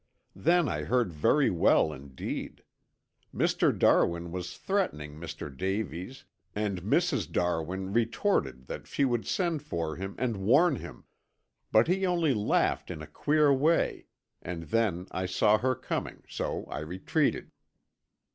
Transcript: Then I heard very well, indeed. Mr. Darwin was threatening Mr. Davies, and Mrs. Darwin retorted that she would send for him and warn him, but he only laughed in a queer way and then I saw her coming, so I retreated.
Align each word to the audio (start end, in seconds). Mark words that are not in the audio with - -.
Then 0.35 0.67
I 0.67 0.81
heard 0.85 1.13
very 1.13 1.51
well, 1.51 1.93
indeed. 1.93 2.63
Mr. 3.31 3.69
Darwin 3.77 4.31
was 4.31 4.57
threatening 4.57 5.13
Mr. 5.17 5.55
Davies, 5.55 6.25
and 6.55 6.81
Mrs. 6.81 7.31
Darwin 7.31 7.93
retorted 7.93 8.65
that 8.65 8.87
she 8.87 9.05
would 9.05 9.27
send 9.27 9.61
for 9.61 9.97
him 9.97 10.15
and 10.17 10.37
warn 10.37 10.77
him, 10.77 11.03
but 11.71 11.87
he 11.87 12.03
only 12.03 12.33
laughed 12.33 12.89
in 12.89 13.03
a 13.03 13.13
queer 13.13 13.53
way 13.53 14.07
and 14.41 14.63
then 14.63 15.05
I 15.11 15.27
saw 15.27 15.59
her 15.59 15.75
coming, 15.75 16.23
so 16.27 16.65
I 16.65 16.79
retreated. 16.79 17.51